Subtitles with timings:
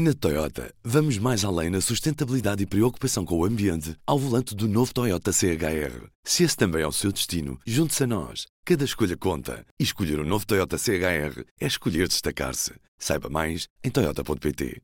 [0.00, 4.68] Na Toyota, vamos mais além na sustentabilidade e preocupação com o ambiente ao volante do
[4.68, 6.06] novo Toyota CHR.
[6.22, 8.46] Se esse também é o seu destino, junte-se a nós.
[8.64, 9.66] Cada escolha conta.
[9.76, 12.74] E escolher o um novo Toyota CHR é escolher destacar-se.
[12.96, 14.80] Saiba mais em Toyota.pt.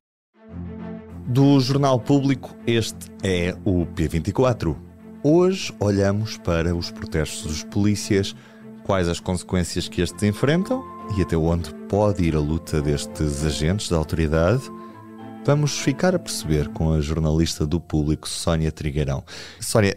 [1.28, 4.76] Do Jornal Público, este é o P24.
[5.22, 8.34] Hoje olhamos para os protestos dos polícias,
[8.82, 10.84] quais as consequências que estes enfrentam
[11.16, 14.68] e até onde pode ir a luta destes agentes da autoridade
[15.46, 19.22] Vamos ficar a perceber com a jornalista do público, Sónia Trigueirão.
[19.60, 19.92] Sónia,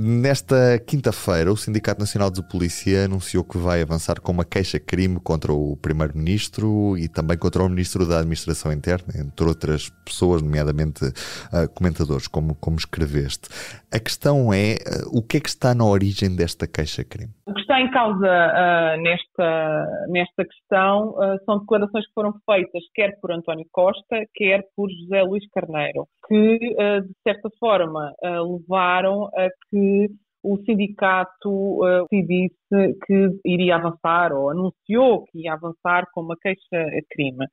[0.00, 5.52] nesta quinta-feira, o Sindicato Nacional de Polícia anunciou que vai avançar com uma queixa-crime contra
[5.52, 11.68] o Primeiro-Ministro e também contra o Ministro da Administração Interna, entre outras pessoas, nomeadamente uh,
[11.74, 13.50] comentadores, como, como escreveste.
[13.92, 17.32] A questão é, uh, o que é que está na origem desta queixa-crime?
[17.44, 23.20] O que está em causa uh, nesta, nesta questão são declarações que foram feitas quer
[23.20, 28.40] por António Costa, quer por por José Luís Carneiro, que, eh, de certa forma, eh,
[28.40, 30.08] levaram a que
[30.44, 37.46] o sindicato uh, disse que iria avançar ou anunciou que ia avançar com uma queixa-crime.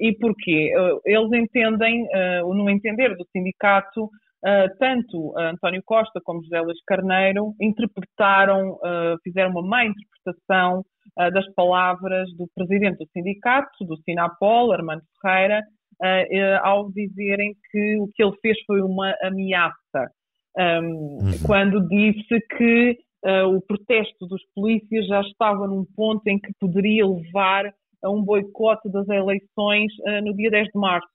[0.00, 0.72] E porquê?
[0.74, 6.82] Uh, eles entendem, uh, no entender do sindicato, uh, tanto António Costa como José Luís
[6.86, 8.78] Carneiro interpretaram,
[9.22, 10.82] fizeram uma má interpretação
[11.14, 15.62] das palavras do presidente do sindicato, do Sinapol, Armando Ferreira,
[16.02, 20.10] uh, ao dizerem que o que ele fez foi uma ameaça,
[20.56, 21.32] um, uhum.
[21.46, 27.06] quando disse que uh, o protesto dos polícias já estava num ponto em que poderia
[27.06, 31.08] levar a um boicote das eleições no dia 10 de março.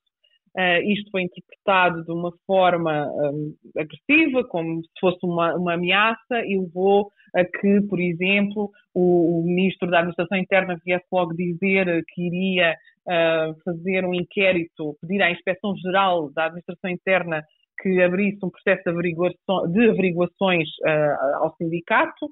[0.56, 6.44] Uh, isto foi interpretado de uma forma um, agressiva, como se fosse uma, uma, ameaça,
[6.46, 12.04] e levou a que, por exemplo, o, o Ministro da Administração Interna viesse logo dizer
[12.06, 17.42] que iria uh, fazer um inquérito, pedir à Inspeção Geral da Administração Interna
[17.82, 22.30] que abrisse um processo de, averiguação, de averiguações uh, ao sindicato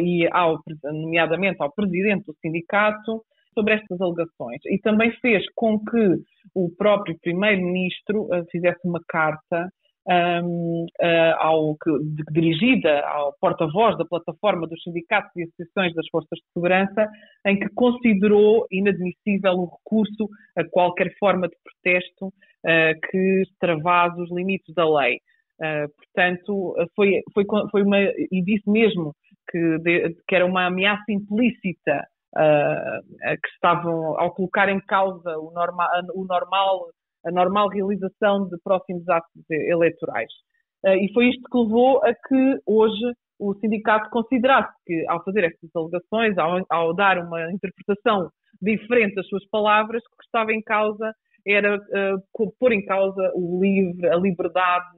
[0.00, 4.60] e, ao, nomeadamente, ao presidente do sindicato sobre estas alegações.
[4.66, 6.16] E também fez com que
[6.54, 9.68] o próprio primeiro-ministro fizesse uma carta
[10.06, 11.90] um, uh, ao, que,
[12.30, 17.08] dirigida ao porta-voz da plataforma dos sindicatos e associações das forças de segurança,
[17.46, 24.30] em que considerou inadmissível o recurso a qualquer forma de protesto uh, que extravase os
[24.30, 25.18] limites da lei.
[25.60, 29.14] Uh, portanto, foi, foi, foi uma, e disse mesmo
[29.50, 32.02] que, de, que era uma ameaça implícita
[32.34, 35.52] que estavam ao colocar em causa o,
[36.14, 36.88] o normal
[37.26, 40.30] a normal realização de próximos atos eleitorais.
[40.84, 45.44] Uh, e foi isto que levou a que hoje o sindicato considerasse que, ao fazer
[45.44, 48.28] estas alegações, ao, ao dar uma interpretação
[48.60, 51.12] diferente das suas palavras, o que estava em causa
[51.46, 54.96] era uh, pôr em causa o livre, a liberdade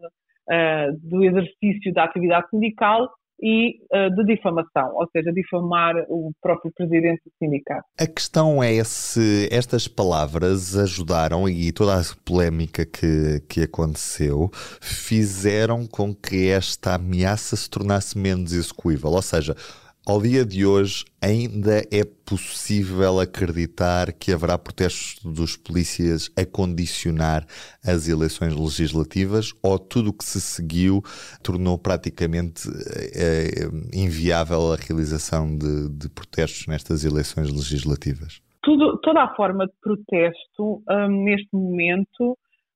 [0.50, 3.08] uh, do exercício da atividade sindical
[3.40, 7.84] e uh, de difamação, ou seja, difamar o próprio presidente do sindicato.
[7.98, 15.86] A questão é se estas palavras ajudaram e toda a polémica que, que aconteceu fizeram
[15.86, 19.54] com que esta ameaça se tornasse menos execuível, ou seja,
[20.06, 27.44] ao dia de hoje, ainda é possível acreditar que haverá protestos dos polícias a condicionar
[27.84, 31.02] as eleições legislativas ou tudo o que se seguiu
[31.42, 32.68] tornou praticamente
[33.16, 38.40] é, inviável a realização de, de, protestos nestas eleições legislativas?
[38.62, 42.30] Tudo, toda a forma de protesto um, neste momento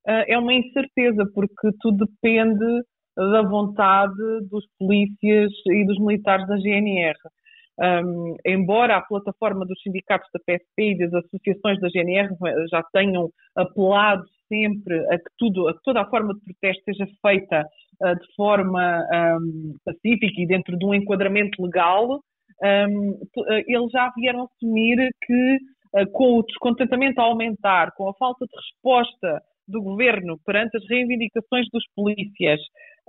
[0.07, 2.83] uh, é uma incerteza, porque tudo depende
[3.17, 4.15] da vontade
[4.51, 7.17] dos polícias e dos militares da GNR.
[7.81, 12.29] Um, embora a plataforma dos sindicatos da PSP e das associações da GNR
[12.71, 17.65] já tenham apelado sempre a que, tudo, a toda a forma de protesto seja feita
[18.03, 19.03] uh, de forma
[19.41, 22.21] um, pacífica e dentro de um enquadramento legal,
[22.63, 23.21] um,
[23.67, 25.57] eles já vieram assumir que
[25.95, 30.87] uh, com o descontentamento a aumentar, com a falta de resposta do governo perante as
[30.89, 32.61] reivindicações dos polícias,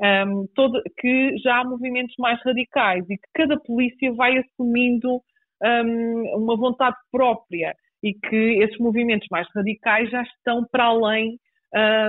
[0.01, 5.21] um, todo, que já há movimentos mais radicais e que cada polícia vai assumindo
[5.63, 11.37] um, uma vontade própria e que esses movimentos mais radicais já estão para além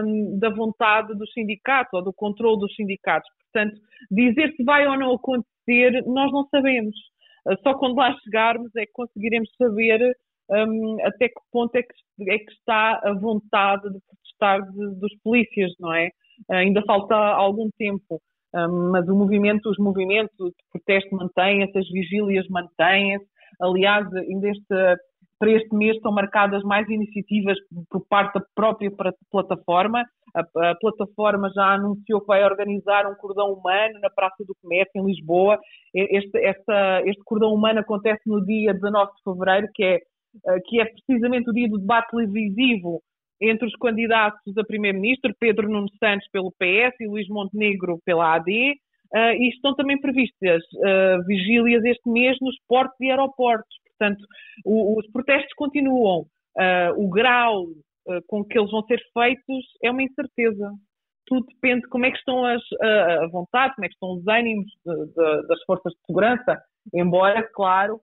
[0.05, 3.29] um, da vontade dos sindicatos ou do controle dos sindicatos.
[3.53, 3.79] Portanto,
[4.11, 6.97] dizer se vai ou não acontecer, nós não sabemos.
[7.47, 10.17] Uh, só quando lá chegarmos é que conseguiremos saber
[10.51, 15.15] um, até que ponto é que, é que, está a vontade de protestar de, dos
[15.23, 16.11] polícias, não é?
[16.51, 18.21] Ainda falta algum tempo,
[18.93, 23.27] mas o movimento, os movimentos de protesto mantêm-se, as vigílias mantêm-se.
[23.61, 24.99] Aliás, este
[25.43, 27.59] para este mês estão marcadas mais iniciativas
[27.91, 28.93] por parte da própria
[29.29, 30.05] plataforma.
[30.33, 34.93] A, a, plataforma já anunciou que vai organizar um cordão humano na Praça do Comércio,
[34.95, 35.59] em Lisboa.
[35.93, 39.95] Este, esta, este cordão humano acontece no dia 19 de fevereiro, que é,
[40.47, 43.03] eh, que é precisamente o dia do debate televisivo
[43.43, 48.51] entre os candidatos a primeiro-ministro, Pedro Nuno Santos pelo PS e Luís Montenegro pela AD.
[48.51, 53.77] Uh, eh, e estão também previstas uh, vigílias este mês nos portos e aeroportos.
[53.89, 54.25] Portanto,
[54.65, 56.21] o, os protestos continuam.
[56.57, 57.67] Uh, o grau
[58.27, 60.73] com que eles vão ser feitos é uma incerteza.
[61.27, 64.27] Tudo depende de como é que estão as, a vontade, como é que estão os
[64.27, 66.61] ânimos de, de, das forças de segurança,
[66.93, 68.01] embora, claro,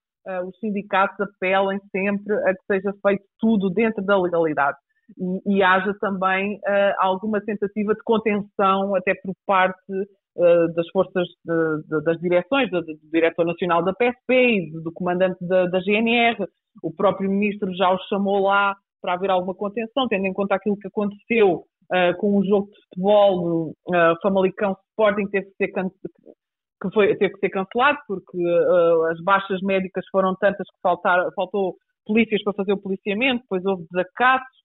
[0.48, 4.78] os sindicatos apelem sempre a que seja feito tudo dentro da legalidade.
[5.18, 6.60] E, e haja também
[7.00, 9.94] alguma tentativa de contenção, até por parte
[10.38, 14.92] eh, das forças de, de, das direções, do, do, diretor nacional da PSP e do
[14.94, 16.46] comandante da, da, GNR.
[16.82, 20.78] O próprio ministro já o chamou lá para haver alguma contenção, tendo em conta aquilo
[20.78, 26.94] que aconteceu uh, com o jogo de futebol uh, Famalicão Sporting, teve que ser, que
[26.94, 31.76] foi, teve que ser cancelado, porque uh, as baixas médicas foram tantas que faltar, faltou
[32.06, 34.59] polícias para fazer o policiamento, depois houve desacatos,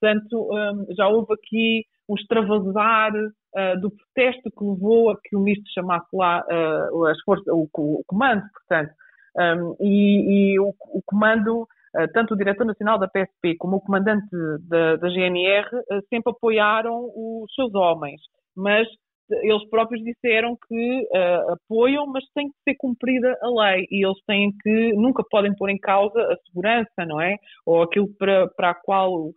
[0.00, 5.40] portanto, um, já houve aqui um extravasar uh, do protesto que levou a que o
[5.40, 7.68] ministro chamasse lá uh, as forças, o,
[8.06, 8.92] comando, portanto,
[9.36, 10.74] um, e, e o,
[11.06, 14.26] comando, uh, tanto o diretor nacional da PSP como o comandante
[14.68, 15.68] da, da GNR,
[16.08, 18.20] sempre apoiaram os seus homens,
[18.56, 18.88] mas
[19.42, 21.08] eles próprios disseram que
[21.52, 23.86] apoiam, mas tem que ser cumprida a lei.
[23.88, 27.36] E eles têm que nunca podem pôr em causa a segurança, não é?
[27.64, 29.30] Ou aquilo para, para a qual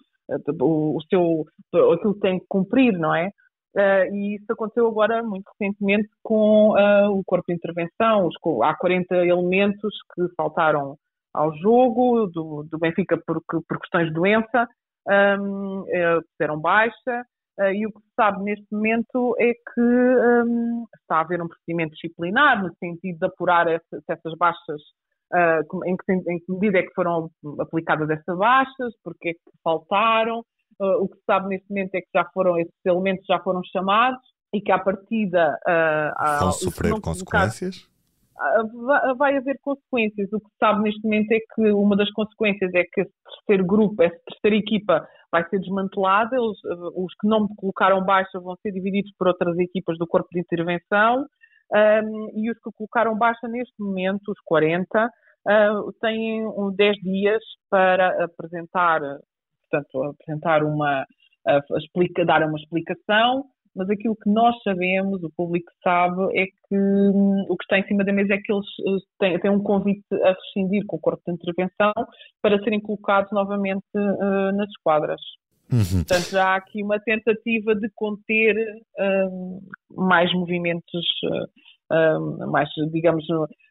[0.62, 1.46] o, o seu,
[1.94, 3.30] aquilo que tem que cumprir, não é?
[3.76, 8.28] Uh, e isso aconteceu agora muito recentemente com uh, o corpo de intervenção.
[8.28, 10.96] Os, há 40 elementos que faltaram
[11.34, 14.68] ao jogo do, do Benfica por, por questões de doença,
[15.08, 17.26] um, uh, deram baixa.
[17.60, 21.48] Uh, e o que se sabe neste momento é que um, está a haver um
[21.48, 24.82] procedimento disciplinar no sentido de apurar essa, essas baixas
[25.32, 27.30] uh, em, que, em, que, medida é que foram
[27.60, 30.40] aplicadas essas baixas, porque é que faltaram.
[30.80, 33.62] Uh, o que se sabe neste momento é que já foram, esses elementos já foram
[33.72, 34.20] chamados
[34.54, 35.58] e que à partida.
[35.68, 37.88] Uh, Vão sofrer consequências?
[39.18, 40.28] vai haver consequências.
[40.34, 43.66] O que se sabe neste momento é que uma das consequências é que esse terceiro
[43.66, 46.36] grupo, essa terceira equipa, vai ser desmantelada.
[46.36, 46.58] Eles,
[46.96, 51.26] os que não colocaram baixa vão ser divididos por outras equipas do corpo de intervenção.
[51.74, 56.44] Um, e os que colocaram baixa neste momento, os 40, uh, têm
[56.76, 59.02] 10 dias para apresentar,
[59.70, 65.72] portanto, apresentar uma, uh, explica, dar uma explicação, mas aquilo que nós sabemos, o público
[65.84, 69.02] sabe, é que um, o que está em cima da mesa é que eles uh,
[69.20, 71.92] têm, têm, um convite a rescindir com o corpo de intervenção
[72.42, 75.22] para serem colocados novamente uh, nas esquadras.
[75.72, 76.04] Uhum.
[76.06, 78.56] Portanto, já há aqui uma tentativa de conter
[79.00, 79.60] uh,
[79.96, 81.06] mais movimentos
[82.52, 83.26] mais, digamos,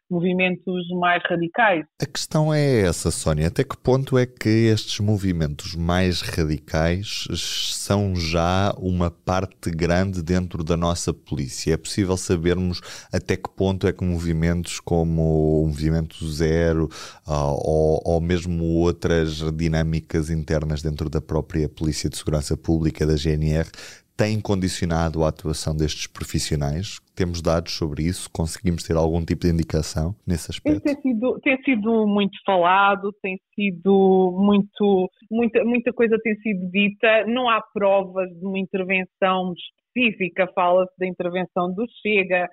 [0.09, 1.85] movimentos mais radicais.
[2.01, 3.47] A questão é essa, Sónia.
[3.47, 10.63] Até que ponto é que estes movimentos mais radicais são já uma parte grande dentro
[10.63, 11.73] da nossa polícia?
[11.73, 12.81] É possível sabermos
[13.11, 16.89] até que ponto é que movimentos como o Movimento Zero
[17.25, 23.69] ou, ou mesmo outras dinâmicas internas dentro da própria Polícia de Segurança Pública da GNR
[24.15, 26.99] tem condicionado a atuação destes profissionais?
[27.15, 28.29] Temos dados sobre isso?
[28.31, 30.81] Conseguimos ter algum tipo de indicação nesse aspecto?
[30.81, 37.25] Tem sido, tem sido muito falado, tem sido muito, muita, muita coisa tem sido dita.
[37.27, 40.47] Não há provas de uma intervenção específica.
[40.53, 42.47] Fala-se da intervenção do Chega,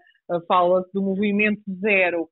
[0.48, 2.28] fala-se do movimento zero.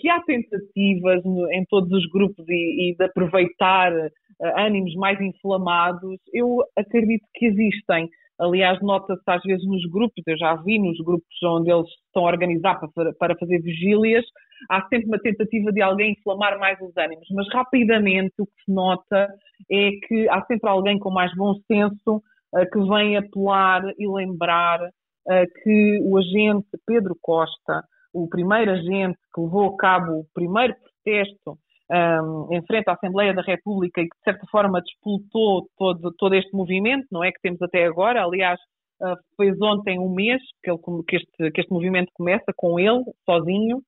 [0.00, 4.10] Que há tentativas em todos os grupos e, e de aproveitar uh,
[4.56, 10.56] ânimos mais inflamados, eu acredito que existem Aliás, nota-se às vezes nos grupos, eu já
[10.56, 12.80] vi nos grupos onde eles estão a organizar
[13.18, 14.24] para, fazer vigílias,
[14.68, 18.72] há sempre uma tentativa de alguém inflamar mais os ânimos, mas rapidamente o que se
[18.72, 19.28] nota
[19.70, 24.80] é que há sempre alguém com mais bom senso uh, que vem apelar e lembrar
[24.82, 30.74] uh, que o agente Pedro Costa, o primeiro agente que levou a cabo o primeiro
[30.74, 31.56] protesto
[31.90, 36.34] um, em frente à Assembleia da República e que, de certa forma, despoltou todo, todo
[36.34, 37.30] este movimento, não é?
[37.30, 38.24] Que temos até agora.
[38.24, 38.58] Aliás,
[39.00, 43.78] uh, ontem um mês que, ele, que, este, que este movimento começa com ele, sozinho,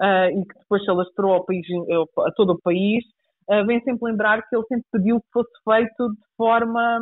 [0.00, 1.66] uh, e que depois se alastrou ao país,
[2.26, 3.04] a todo o país.
[3.48, 6.98] Uh, vem sempre lembrar que ele sempre pediu que fosse feito de forma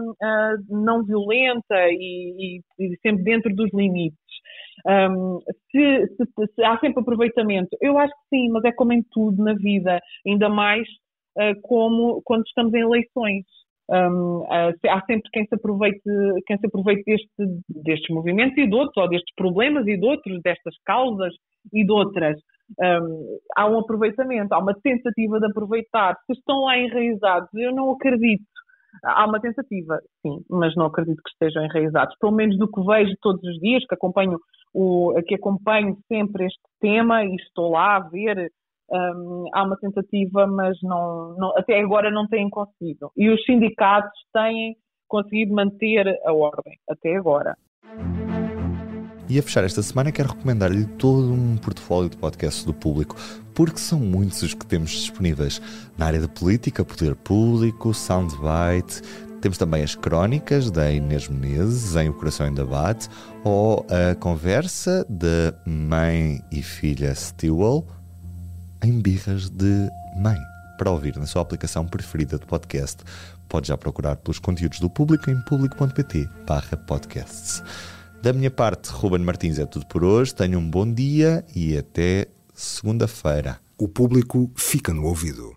[0.69, 4.19] não violenta e, e, e sempre dentro dos limites.
[4.87, 5.41] Um,
[5.71, 9.43] se, se, se, há sempre aproveitamento, eu acho que sim, mas é como em tudo
[9.43, 10.87] na vida, ainda mais
[11.39, 13.45] uh, como quando estamos em eleições.
[13.91, 16.01] Um, há sempre quem se aproveite,
[16.47, 20.41] quem se aproveite deste, destes movimentos e de outros, ou destes problemas e de outros,
[20.43, 21.35] destas causas
[21.73, 22.41] e de outras.
[22.81, 26.17] Um, há um aproveitamento, há uma tentativa de aproveitar.
[26.27, 28.45] Se estão lá enraizados, eu não acredito.
[29.03, 32.17] Há uma tentativa, sim, mas não acredito que estejam enraizados.
[32.19, 34.39] Pelo menos do que vejo todos os dias, que acompanho,
[34.75, 38.53] o, que acompanho sempre este tema e estou lá a ver
[38.91, 43.11] um, há uma tentativa, mas não, não, até agora não têm conseguido.
[43.17, 44.77] E os sindicatos têm
[45.09, 47.57] conseguido manter a ordem, até agora.
[49.29, 53.17] E a fechar esta semana quero recomendar-lhe todo um portfólio de podcasts do público,
[53.55, 55.63] porque são muitos os que temos disponíveis
[55.97, 59.01] na área da política, poder público, soundbite,
[59.45, 63.11] temos também as crónicas da Inês Menezes em O Coração em Debate
[63.45, 67.87] ou a conversa da mãe e filha Stewell
[68.83, 70.39] em birras de mãe.
[70.79, 73.03] Para ouvir na sua aplicação preferida de podcast,
[73.47, 76.27] pode já procurar pelos conteúdos do público em público.pt
[76.87, 77.63] podcasts.
[78.23, 80.35] Da minha parte, Ruben Martins é tudo por hoje.
[80.35, 83.61] Tenha um bom dia e até segunda-feira.
[83.77, 85.55] O público fica no ouvido.